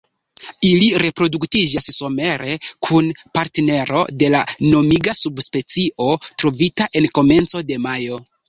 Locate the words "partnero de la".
3.39-4.43